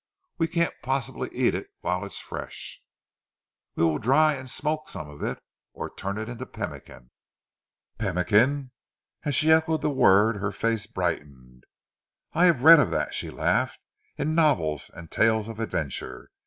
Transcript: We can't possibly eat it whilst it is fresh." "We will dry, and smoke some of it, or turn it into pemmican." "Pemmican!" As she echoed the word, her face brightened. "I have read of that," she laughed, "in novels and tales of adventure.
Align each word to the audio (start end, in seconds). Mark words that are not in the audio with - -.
We 0.39 0.47
can't 0.47 0.73
possibly 0.81 1.29
eat 1.31 1.53
it 1.53 1.67
whilst 1.83 2.03
it 2.03 2.07
is 2.07 2.17
fresh." 2.19 2.81
"We 3.75 3.83
will 3.83 3.99
dry, 3.99 4.33
and 4.33 4.49
smoke 4.49 4.89
some 4.89 5.07
of 5.07 5.21
it, 5.21 5.37
or 5.73 5.93
turn 5.93 6.17
it 6.17 6.27
into 6.27 6.47
pemmican." 6.47 7.11
"Pemmican!" 7.99 8.71
As 9.25 9.35
she 9.35 9.51
echoed 9.51 9.83
the 9.83 9.91
word, 9.91 10.37
her 10.37 10.51
face 10.51 10.87
brightened. 10.87 11.65
"I 12.33 12.45
have 12.45 12.63
read 12.63 12.79
of 12.79 12.89
that," 12.89 13.13
she 13.13 13.29
laughed, 13.29 13.85
"in 14.17 14.33
novels 14.33 14.89
and 14.91 15.11
tales 15.11 15.47
of 15.47 15.59
adventure. 15.59 16.31